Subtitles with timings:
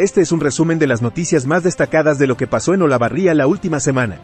[0.00, 3.34] Este es un resumen de las noticias más destacadas de lo que pasó en Olavarría
[3.34, 4.18] la última semana.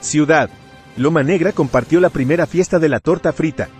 [0.00, 0.50] Ciudad.
[0.98, 3.70] Loma Negra compartió la primera fiesta de la torta frita.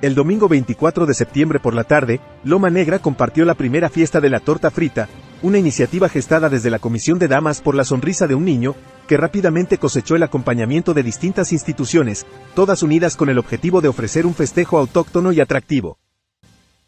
[0.00, 4.30] El domingo 24 de septiembre por la tarde, Loma Negra compartió la primera fiesta de
[4.30, 5.10] la torta frita,
[5.42, 8.76] una iniciativa gestada desde la Comisión de Damas por la sonrisa de un niño,
[9.06, 14.24] que rápidamente cosechó el acompañamiento de distintas instituciones, todas unidas con el objetivo de ofrecer
[14.24, 15.98] un festejo autóctono y atractivo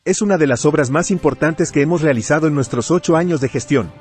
[0.09, 3.50] es una de las obras más importantes que hemos realizado en nuestros ocho años de
[3.50, 3.93] gestión.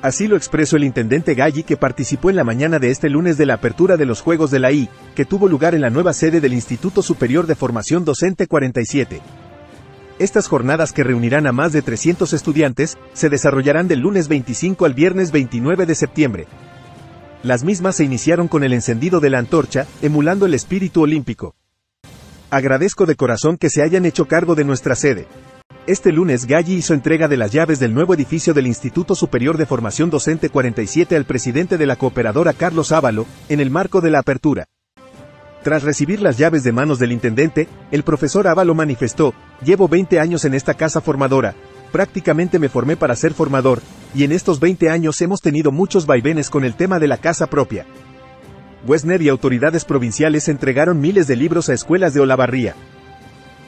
[0.00, 3.44] Así lo expresó el intendente Galli que participó en la mañana de este lunes de
[3.44, 6.40] la apertura de los Juegos de la I, que tuvo lugar en la nueva sede
[6.40, 9.20] del Instituto Superior de Formación Docente 47.
[10.18, 14.94] Estas jornadas que reunirán a más de 300 estudiantes, se desarrollarán del lunes 25 al
[14.94, 16.46] viernes 29 de septiembre.
[17.42, 21.59] Las mismas se iniciaron con el encendido de la antorcha, emulando el espíritu olímpico.
[22.50, 25.28] Agradezco de corazón que se hayan hecho cargo de nuestra sede.
[25.86, 29.66] Este lunes Galli hizo entrega de las llaves del nuevo edificio del Instituto Superior de
[29.66, 34.18] Formación Docente 47 al presidente de la cooperadora Carlos Ávalo, en el marco de la
[34.18, 34.66] apertura.
[35.62, 39.32] Tras recibir las llaves de manos del intendente, el profesor Ávalo manifestó,
[39.64, 41.54] llevo 20 años en esta casa formadora,
[41.92, 43.80] prácticamente me formé para ser formador,
[44.12, 47.46] y en estos 20 años hemos tenido muchos vaivenes con el tema de la casa
[47.46, 47.86] propia.
[48.86, 52.74] Wesner y autoridades provinciales entregaron miles de libros a escuelas de Olavarría.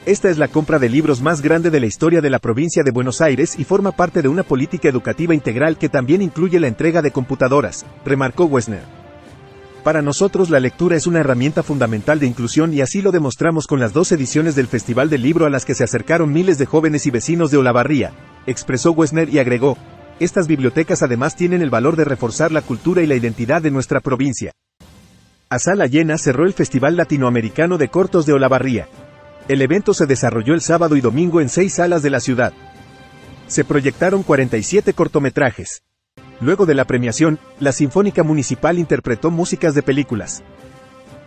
[0.05, 2.91] Esta es la compra de libros más grande de la historia de la provincia de
[2.91, 7.01] Buenos Aires y forma parte de una política educativa integral que también incluye la entrega
[7.01, 8.81] de computadoras, remarcó Wesner.
[9.83, 13.79] Para nosotros la lectura es una herramienta fundamental de inclusión y así lo demostramos con
[13.79, 17.05] las dos ediciones del Festival del Libro a las que se acercaron miles de jóvenes
[17.05, 18.13] y vecinos de Olavarría,
[18.47, 19.77] expresó Wesner y agregó,
[20.19, 23.99] estas bibliotecas además tienen el valor de reforzar la cultura y la identidad de nuestra
[23.99, 24.53] provincia.
[25.53, 28.87] A sala llena cerró el Festival Latinoamericano de Cortos de Olavarría.
[29.47, 32.53] El evento se desarrolló el sábado y domingo en seis salas de la ciudad.
[33.45, 35.83] Se proyectaron 47 cortometrajes.
[36.41, 40.41] Luego de la premiación, la Sinfónica Municipal interpretó músicas de películas.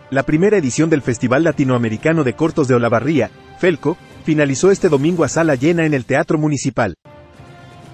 [0.09, 5.29] La primera edición del Festival Latinoamericano de Cortos de Olavarría, FELCO, finalizó este domingo a
[5.29, 6.95] sala llena en el Teatro Municipal.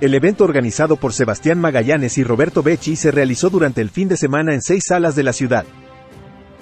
[0.01, 4.17] El evento organizado por Sebastián Magallanes y Roberto Becci se realizó durante el fin de
[4.17, 5.65] semana en seis salas de la ciudad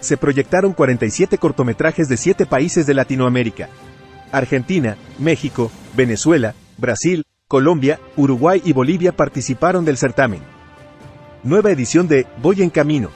[0.02, 3.70] se proyectaron 47 cortometrajes de 7 países de Latinoamérica.
[4.34, 10.42] Argentina, México, Venezuela, Brasil, Colombia, Uruguay y Bolivia participaron del certamen.
[11.44, 13.10] Nueva edición de Voy en Camino.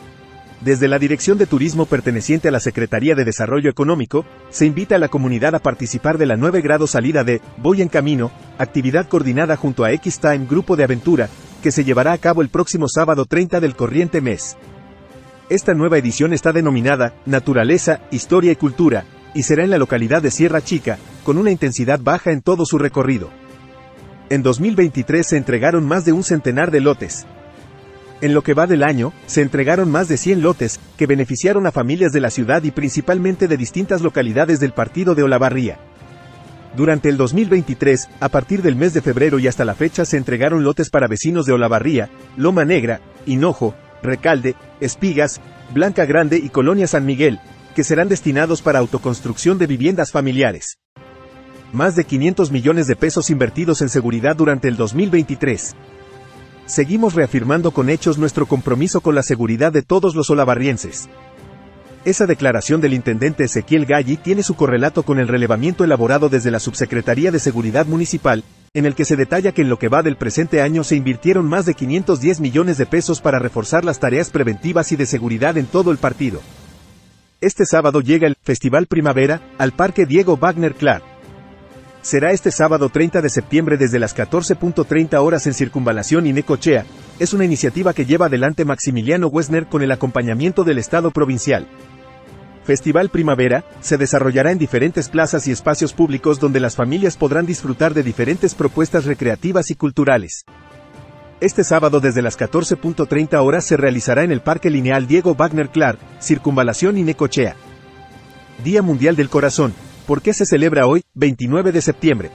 [0.62, 5.00] Desde la Dirección de Turismo perteneciente a la Secretaría de Desarrollo Económico, se invita a
[5.00, 9.58] la comunidad a participar de la 9 grado salida de Voy en Camino, actividad coordinada
[9.58, 11.30] junto a X-Time Grupo de Aventura,
[11.62, 14.58] que se llevará a cabo el próximo sábado 30 del corriente mes.
[15.48, 20.32] Esta nueva edición está denominada Naturaleza, Historia y Cultura, y será en la localidad de
[20.32, 23.30] Sierra Chica, con una intensidad baja en todo su recorrido.
[24.32, 27.28] En 2023 se entregaron más de un centenar de lotes.
[28.22, 31.72] En lo que va del año, se entregaron más de 100 lotes, que beneficiaron a
[31.72, 35.78] familias de la ciudad y principalmente de distintas localidades del partido de Olavarría.
[36.76, 40.64] Durante el 2023, a partir del mes de febrero y hasta la fecha se entregaron
[40.64, 45.42] lotes para vecinos de Olavarría, Loma Negra, Hinojo, Recalde, Espigas,
[45.74, 47.40] Blanca Grande y Colonia San Miguel,
[47.76, 50.78] que serán destinados para autoconstrucción de viviendas familiares.
[51.74, 55.76] Más de 500 millones de pesos invertidos en seguridad durante el 2023.
[56.66, 61.10] Seguimos reafirmando con hechos nuestro compromiso con la seguridad de todos los olavarrienses.
[62.06, 66.60] Esa declaración del intendente Ezequiel Galli tiene su correlato con el relevamiento elaborado desde la
[66.60, 68.44] Subsecretaría de Seguridad Municipal,
[68.76, 71.48] en el que se detalla que en lo que va del presente año se invirtieron
[71.48, 75.66] más de 510 millones de pesos para reforzar las tareas preventivas y de seguridad en
[75.66, 76.42] todo el partido.
[77.40, 81.04] Este sábado llega el Festival Primavera al Parque Diego Wagner Clark.
[82.02, 86.86] Será este sábado 30 de septiembre desde las 14.30 horas en Circunvalación y Necochea.
[87.18, 91.66] Es una iniciativa que lleva adelante Maximiliano Wesner con el acompañamiento del Estado provincial.
[92.66, 97.94] Festival Primavera, se desarrollará en diferentes plazas y espacios públicos donde las familias podrán disfrutar
[97.94, 100.46] de diferentes propuestas recreativas y culturales.
[101.42, 106.00] Este sábado desde las 14.30 horas se realizará en el Parque Lineal Diego Wagner Clark,
[106.20, 107.56] Circunvalación y Necochea.
[108.64, 109.72] Día Mundial del Corazón.
[110.08, 112.32] ¿Por qué se celebra hoy, 29 de septiembre?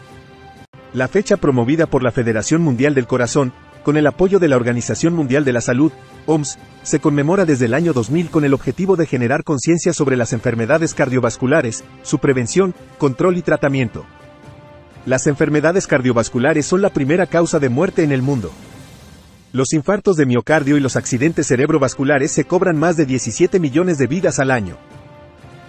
[0.92, 3.52] La fecha promovida por la Federación Mundial del Corazón,
[3.82, 5.90] con el apoyo de la Organización Mundial de la Salud,
[6.26, 10.32] OMS, se conmemora desde el año 2000 con el objetivo de generar conciencia sobre las
[10.32, 14.04] enfermedades cardiovasculares, su prevención, control y tratamiento.
[15.06, 18.50] Las enfermedades cardiovasculares son la primera causa de muerte en el mundo.
[19.52, 24.06] Los infartos de miocardio y los accidentes cerebrovasculares se cobran más de 17 millones de
[24.06, 24.76] vidas al año.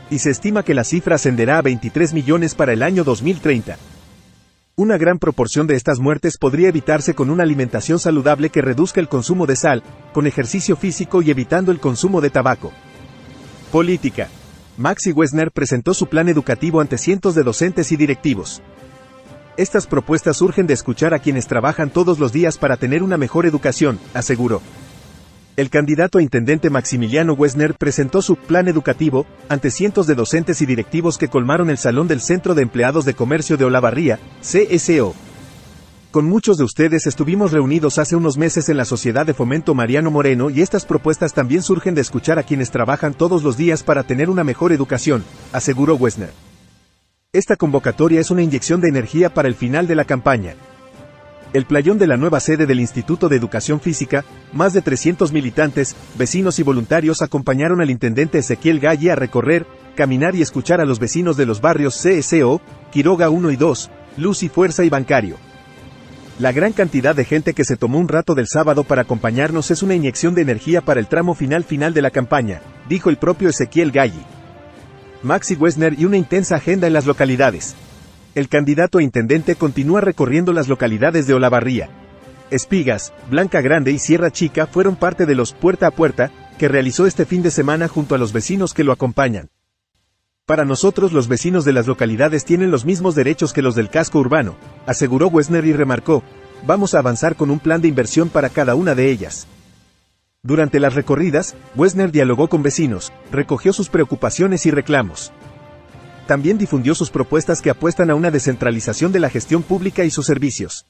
[0.10, 3.78] Y se estima que la cifra ascenderá a 23 millones para el año 2030.
[4.82, 9.08] Una gran proporción de estas muertes podría evitarse con una alimentación saludable que reduzca el
[9.08, 12.72] consumo de sal, con ejercicio físico y evitando el consumo de tabaco.
[13.72, 14.28] Política.
[14.80, 18.64] Maxi Wessner presentó su plan educativo ante cientos de docentes y directivos.
[19.56, 23.46] Estas propuestas surgen de escuchar a quienes trabajan todos los días para tener una mejor
[23.46, 24.64] educación, aseguró.
[25.58, 30.66] El candidato a intendente Maximiliano Wessner presentó su plan educativo ante cientos de docentes y
[30.66, 35.14] directivos que colmaron el salón del Centro de Empleados de Comercio de Olavarría, CSO.
[36.10, 40.10] Con muchos de ustedes estuvimos reunidos hace unos meses en la Sociedad de Fomento Mariano
[40.10, 44.04] Moreno y estas propuestas también surgen de escuchar a quienes trabajan todos los días para
[44.04, 46.32] tener una mejor educación, aseguró Wessner.
[47.34, 50.56] Esta convocatoria es una inyección de energía para el final de la campaña,
[51.54, 55.96] el playón de la nueva sede del Instituto de Educación Física, más de 300 militantes,
[56.18, 59.66] vecinos y voluntarios acompañaron al intendente Ezequiel Galle a recorrer,
[59.96, 62.62] caminar y escuchar a los vecinos de los barrios CSO,
[62.92, 65.36] Quiroga 1 y 2, Luz y Fuerza y Bancario.
[66.40, 69.84] La gran cantidad de gente que se tomó un rato del sábado para acompañarnos es
[69.84, 73.50] una inyección de energía para el tramo final final de la campaña, dijo el propio
[73.50, 74.24] Ezequiel Galli.
[75.22, 77.76] Maxi Wessner y una intensa agenda en las localidades
[78.34, 81.90] el candidato a intendente continúa recorriendo las localidades de Olavarría.
[82.50, 87.06] Espigas, Blanca Grande y Sierra Chica fueron parte de los puerta a puerta que realizó
[87.06, 89.50] este fin de semana junto a los vecinos que lo acompañan.
[90.46, 94.20] Para nosotros los vecinos de las localidades tienen los mismos derechos que los del casco
[94.20, 94.56] urbano,
[94.86, 96.24] aseguró Wessner y remarcó,
[96.66, 99.48] vamos a avanzar con un plan de inversión para cada una de ellas.
[100.44, 105.32] Durante las recorridas, Wessner dialogó con vecinos, recogió sus preocupaciones y reclamos
[106.32, 110.28] también difundió sus propuestas que apuestan a una descentralización de la gestión pública y sus
[110.28, 110.86] servicios.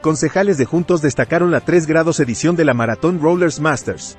[0.00, 4.16] Concejales de Juntos destacaron la 3 grados edición de la Maratón Rollers Masters.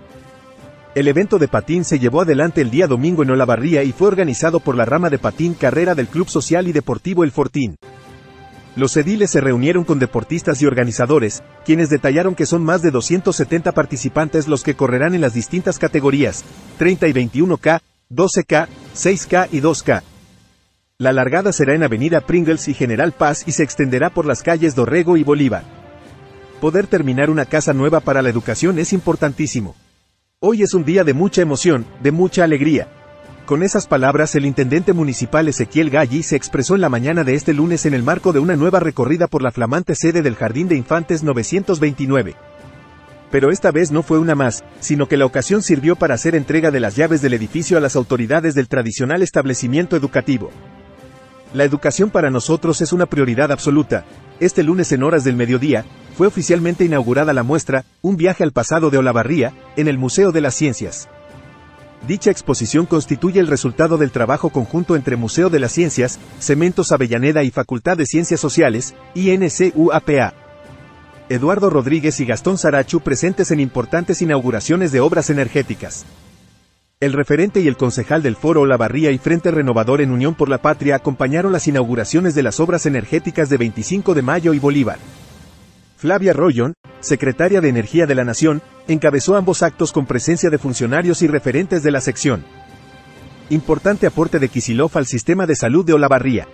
[0.94, 4.60] El evento de patín se llevó adelante el día domingo en Olavarría y fue organizado
[4.60, 7.78] por la rama de patín carrera del Club Social y Deportivo El Fortín.
[8.76, 13.72] Los ediles se reunieron con deportistas y organizadores, quienes detallaron que son más de 270
[13.72, 16.44] participantes los que correrán en las distintas categorías,
[16.78, 17.80] 30 y 21K,
[18.12, 20.04] 12K, 6K y 2K.
[20.98, 24.76] La largada será en Avenida Pringles y General Paz y se extenderá por las calles
[24.76, 25.66] Dorrego y Bolívar.
[26.62, 29.76] Poder terminar una casa nueva para la educación es importantísimo.
[30.40, 32.88] Hoy es un día de mucha emoción, de mucha alegría.
[33.46, 37.54] Con esas palabras el intendente municipal Ezequiel Galli se expresó en la mañana de este
[37.54, 40.78] lunes en el marco de una nueva recorrida por la flamante sede del Jardín de
[40.78, 42.36] Infantes 929.
[43.32, 46.72] Pero esta vez no fue una más, sino que la ocasión sirvió para hacer entrega
[46.72, 50.52] de las llaves del edificio a las autoridades del tradicional establecimiento educativo.
[51.54, 54.06] La educación para nosotros es una prioridad absoluta.
[54.40, 55.86] Este lunes en horas del mediodía,
[56.18, 60.42] fue oficialmente inaugurada la muestra, Un viaje al pasado de Olavarría, en el Museo de
[60.42, 61.10] las Ciencias.
[62.08, 67.44] Dicha exposición constituye el resultado del trabajo conjunto entre Museo de las Ciencias, Cementos Avellaneda
[67.44, 70.34] y Facultad de Ciencias Sociales, INCUAPA.
[71.30, 76.06] Eduardo Rodríguez y Gastón Sarachu presentes en importantes inauguraciones de obras energéticas.
[77.06, 80.58] El referente y el concejal del Foro Olavarría y Frente Renovador en Unión por la
[80.58, 84.98] Patria acompañaron las inauguraciones de las obras energéticas de 25 de Mayo y Bolívar.
[85.98, 91.22] Flavia Rollón, secretaria de Energía de la Nación, encabezó ambos actos con presencia de funcionarios
[91.22, 92.44] y referentes de la sección.
[93.52, 96.48] Importante aporte de Kisilov al sistema de salud de Olavarría.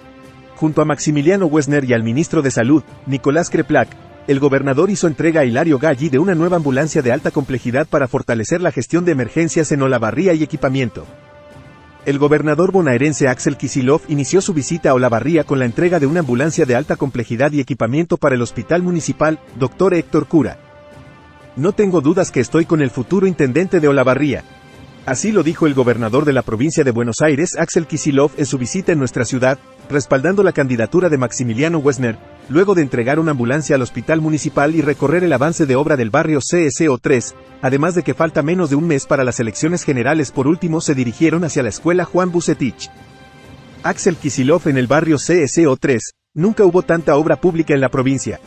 [0.58, 3.88] Junto a Maximiliano Wessner y al ministro de Salud, Nicolás Creplac,
[4.28, 8.08] el gobernador hizo entrega a Hilario Galli de una nueva ambulancia de alta complejidad para
[8.08, 11.06] fortalecer la gestión de emergencias en Olavarría y equipamiento.
[12.06, 16.22] El gobernador bonaerense Axel Kisilov inició su visita a Olavarría con la entrega de una
[16.22, 19.94] ambulancia de alta complejidad y equipamiento para el Hospital Municipal, Dr.
[19.94, 20.58] Héctor Cura.
[21.56, 24.44] No tengo dudas que estoy con el futuro intendente de Olavarría.
[25.06, 28.58] Así lo dijo el gobernador de la provincia de Buenos Aires, Axel Kisilov, en su
[28.58, 29.60] visita en nuestra ciudad,
[29.90, 32.18] respaldando la candidatura de Maximiliano Wessner,
[32.52, 36.10] luego de entregar una ambulancia al hospital municipal y recorrer el avance de obra del
[36.10, 40.48] barrio CSO3, además de que falta menos de un mes para las elecciones generales por
[40.48, 42.90] último se dirigieron hacia la escuela Juan Bucetich.
[43.84, 46.00] Axel Kisilov en el barrio CSO3,
[46.34, 48.40] nunca hubo tanta obra pública en la provincia.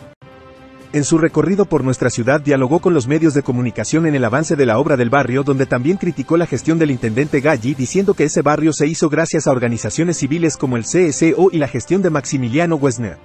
[0.93, 4.55] En su recorrido por nuestra ciudad dialogó con los medios de comunicación en el avance
[4.55, 8.25] de la obra del barrio donde también criticó la gestión del intendente Galli diciendo que
[8.25, 12.11] ese barrio se hizo gracias a organizaciones civiles como el CSO y la gestión de
[12.11, 13.17] Maximiliano Wessner.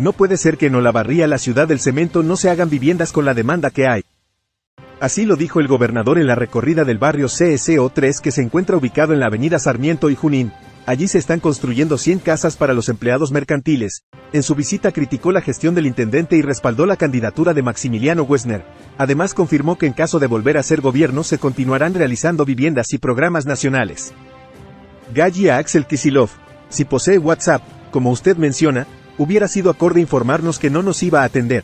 [0.00, 3.26] No puede ser que en Olavarría, la ciudad del cemento, no se hagan viviendas con
[3.26, 4.02] la demanda que hay.
[4.98, 9.12] Así lo dijo el gobernador en la recorrida del barrio CSO3 que se encuentra ubicado
[9.12, 10.52] en la avenida Sarmiento y Junín.
[10.86, 14.04] Allí se están construyendo 100 casas para los empleados mercantiles.
[14.32, 18.64] En su visita criticó la gestión del intendente y respaldó la candidatura de Maximiliano Wessner.
[18.96, 22.98] Además confirmó que en caso de volver a ser gobierno se continuarán realizando viviendas y
[22.98, 24.14] programas nacionales.
[25.12, 26.30] Galli a Axel Kisilov.
[26.70, 28.86] Si posee WhatsApp, como usted menciona,
[29.20, 31.62] hubiera sido acorde informarnos que no nos iba a atender.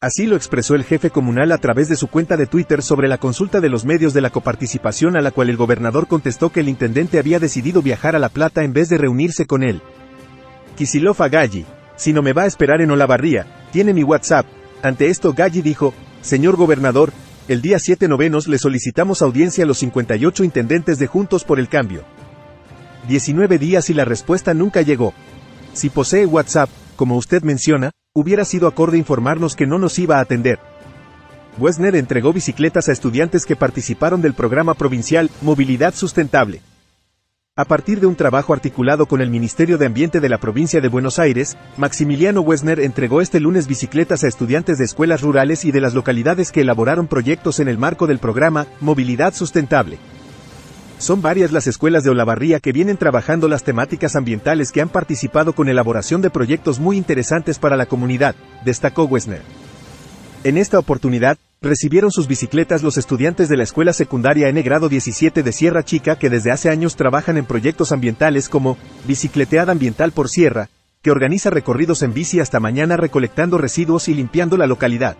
[0.00, 3.18] Así lo expresó el jefe comunal a través de su cuenta de Twitter sobre la
[3.18, 6.68] consulta de los medios de la coparticipación a la cual el gobernador contestó que el
[6.68, 9.82] intendente había decidido viajar a La Plata en vez de reunirse con él.
[10.76, 11.66] Kisilov a Galli,
[11.96, 14.46] si no me va a esperar en Olavarría, tiene mi WhatsApp.
[14.84, 17.12] Ante esto Galli dijo, señor gobernador,
[17.48, 21.68] el día 7 novenos le solicitamos audiencia a los 58 intendentes de Juntos por el
[21.68, 22.04] Cambio.
[23.08, 25.12] 19 días y la respuesta nunca llegó.
[25.72, 30.20] Si posee WhatsApp, como usted menciona, hubiera sido acorde informarnos que no nos iba a
[30.20, 30.58] atender.
[31.58, 36.60] Wesner entregó bicicletas a estudiantes que participaron del programa provincial Movilidad Sustentable.
[37.54, 40.88] A partir de un trabajo articulado con el Ministerio de Ambiente de la provincia de
[40.88, 45.82] Buenos Aires, Maximiliano Wesner entregó este lunes bicicletas a estudiantes de escuelas rurales y de
[45.82, 49.98] las localidades que elaboraron proyectos en el marco del programa Movilidad Sustentable.
[51.02, 55.52] Son varias las escuelas de Olavarría que vienen trabajando las temáticas ambientales que han participado
[55.52, 59.42] con elaboración de proyectos muy interesantes para la comunidad, destacó Wesner.
[60.44, 65.42] En esta oportunidad, recibieron sus bicicletas los estudiantes de la Escuela Secundaria N Grado 17
[65.42, 70.28] de Sierra Chica que desde hace años trabajan en proyectos ambientales como Bicicleteada Ambiental por
[70.28, 70.68] Sierra,
[71.02, 75.16] que organiza recorridos en bici hasta mañana recolectando residuos y limpiando la localidad.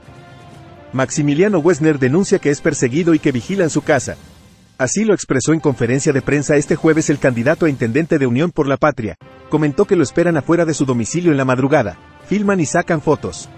[0.92, 4.16] Maximiliano Wesner denuncia que es perseguido y que vigilan su casa,
[4.78, 8.50] Así lo expresó en conferencia de prensa este jueves el candidato a intendente de Unión
[8.50, 9.16] por la Patria.
[9.50, 11.98] Comentó que lo esperan afuera de su domicilio en la madrugada,
[12.28, 13.48] filman y sacan fotos.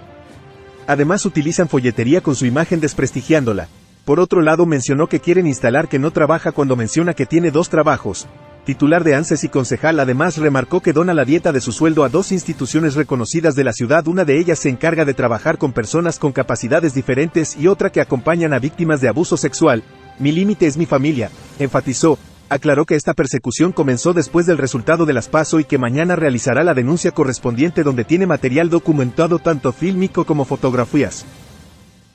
[0.87, 3.69] Además utilizan folletería con su imagen desprestigiándola.
[4.05, 7.71] Por otro lado mencionó que quieren instalar que no trabaja cuando menciona que tiene dos
[7.71, 8.27] trabajos.
[8.67, 12.09] Titular de ANSES y concejal además remarcó que dona la dieta de su sueldo a
[12.09, 16.19] dos instituciones reconocidas de la ciudad, una de ellas se encarga de trabajar con personas
[16.19, 19.85] con capacidades diferentes y otra que acompañan a víctimas de abuso sexual,
[20.19, 22.19] mi límite es mi familia, enfatizó,
[22.49, 26.63] aclaró que esta persecución comenzó después del resultado de las PASO y que mañana realizará
[26.63, 31.25] la denuncia correspondiente donde tiene material documentado tanto fílmico como fotografías.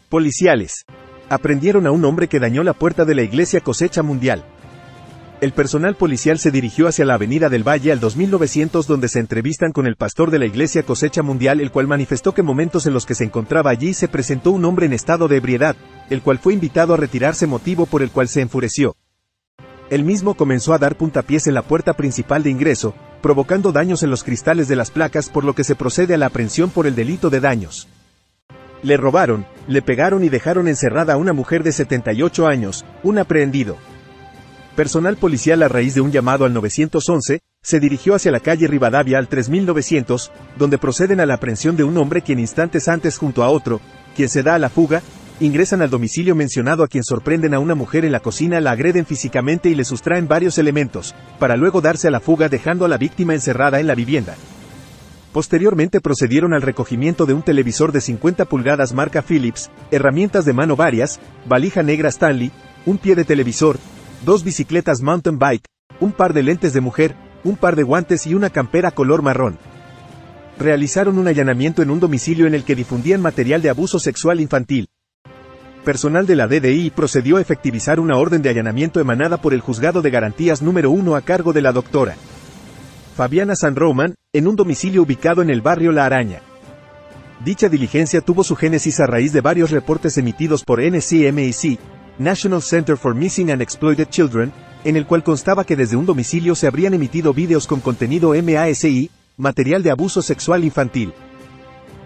[0.10, 0.86] Policiales.
[1.30, 4.44] Aprendieron a un hombre que dañó la puerta de la iglesia Cosecha Mundial.
[5.42, 9.72] El personal policial se dirigió hacia la Avenida del Valle al 2900 donde se entrevistan
[9.72, 13.06] con el pastor de la iglesia Cosecha Mundial el cual manifestó que momentos en los
[13.06, 15.78] que se encontraba allí se presentó un hombre en estado de ebriedad,
[16.10, 18.98] el cual fue invitado a retirarse motivo por el cual se enfureció.
[19.90, 24.10] El mismo comenzó a dar puntapiés en la puerta principal de ingreso, provocando daños en
[24.10, 26.96] los cristales de las placas por lo que se procede a la aprehensión por el
[26.96, 27.88] delito de daños.
[28.84, 33.78] Le robaron, le pegaron y dejaron encerrada a una mujer de 78 años, un aprehendido.
[34.80, 39.18] Personal policial a raíz de un llamado al 911, se dirigió hacia la calle Rivadavia
[39.18, 43.50] al 3900, donde proceden a la aprehensión de un hombre quien instantes antes junto a
[43.50, 43.82] otro,
[44.16, 45.02] quien se da a la fuga,
[45.42, 49.06] ingresan al domicilio mencionado a quien sorprenden a una mujer en la cocina, la agreden
[49.06, 52.98] físicamente y le sustraen varios elementos, para luego darse a la fuga dejando a la
[52.98, 54.38] víctima encerrada en la vivienda.
[55.34, 60.78] Posteriormente procedieron al recogimiento de un televisor de 50 pulgadas marca Philips, herramientas de mano
[60.78, 62.54] varias, valija negra Stanley,
[62.86, 63.78] un pie de televisor,
[64.26, 65.66] dos bicicletas mountain bike,
[66.00, 69.58] un par de lentes de mujer, un par de guantes y una campera color marrón.
[70.58, 74.90] Realizaron un allanamiento en un domicilio en el que difundían material de abuso sexual infantil
[75.90, 80.04] personal de la DDI procedió a efectivizar una orden de allanamiento emanada por el Juzgado
[80.04, 82.16] de Garantías número 1 a cargo de la doctora
[83.16, 86.42] Fabiana San Roman, en un domicilio ubicado en el barrio La Araña.
[87.44, 91.80] Dicha diligencia tuvo su génesis a raíz de varios reportes emitidos por NCMEC,
[92.20, 94.52] National Center for Missing and Exploited Children,
[94.84, 99.10] en el cual constaba que desde un domicilio se habrían emitido vídeos con contenido MASI,
[99.38, 101.14] material de abuso sexual infantil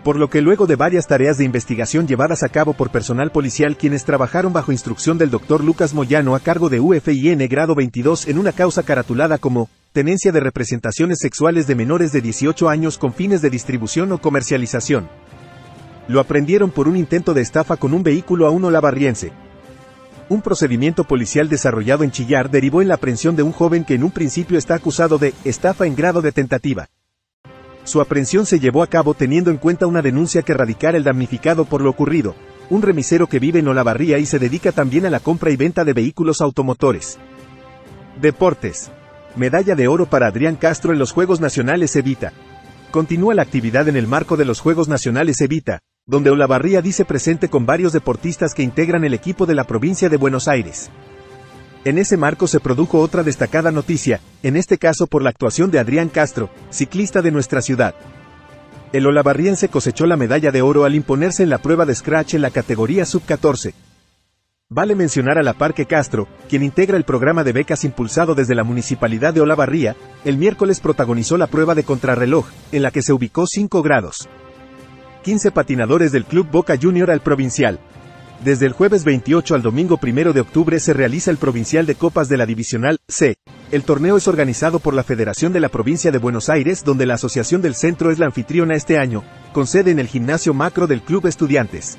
[0.03, 3.77] por lo que luego de varias tareas de investigación llevadas a cabo por personal policial
[3.77, 8.38] quienes trabajaron bajo instrucción del doctor Lucas Moyano a cargo de UFIN grado 22 en
[8.38, 13.41] una causa caratulada como tenencia de representaciones sexuales de menores de 18 años con fines
[13.41, 15.08] de distribución o comercialización.
[16.10, 19.32] Lo aprendieron por un intento de estafa con un vehículo a uno lavarriense.
[20.30, 24.03] Un procedimiento policial desarrollado en Chillar derivó en la aprehensión de un joven que en
[24.03, 26.88] un principio está acusado de estafa en grado de tentativa.
[27.84, 31.65] Su aprehensión se llevó a cabo teniendo en cuenta una denuncia que radicara el damnificado
[31.65, 32.36] por lo ocurrido,
[32.70, 35.84] un remisero que vive en Olavarría y se dedica también a la compra y venta
[35.84, 37.20] de vehículos automotores.
[38.22, 38.92] Deportes.
[39.36, 42.32] Medalla de oro para Adrián Castro en los Juegos Nacionales Evita.
[42.92, 47.50] Continúa la actividad en el marco de los Juegos Nacionales Evita, donde Olavarría dice presente
[47.50, 50.89] con varios deportistas que integran el equipo de la provincia de Buenos Aires.
[51.86, 55.79] En ese marco se produjo otra destacada noticia, en este caso por la actuación de
[55.79, 57.95] Adrián Castro, ciclista de nuestra ciudad.
[58.91, 62.41] El olavarriense cosechó la medalla de oro al imponerse en la prueba de scratch en
[62.41, 63.74] la categoría sub-14.
[64.69, 68.63] Vale mencionar a la Parque Castro, quien integra el programa de becas impulsado desde la
[68.63, 69.95] Municipalidad de Olavarría,
[70.25, 74.27] el miércoles protagonizó la prueba de contrarreloj, en la que se ubicó 5 grados.
[75.24, 77.80] 15 patinadores del Club Boca Junior al Provincial.
[78.44, 82.27] Desde el jueves 28 al domingo 1 de octubre se realiza el Provincial de Copas
[82.27, 83.38] de la Divisional C.
[83.72, 87.13] El torneo es organizado por la Federación de la Provincia de Buenos Aires, donde la
[87.13, 91.01] Asociación del Centro es la anfitriona este año, con sede en el gimnasio macro del
[91.01, 91.98] Club Estudiantes.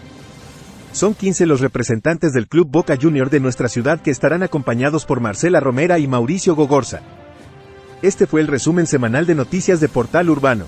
[0.93, 5.21] Son 15 los representantes del Club Boca Junior de nuestra ciudad que estarán acompañados por
[5.21, 7.01] Marcela Romera y Mauricio Gogorza.
[8.03, 10.67] Este fue el resumen semanal de noticias de Portal Urbano.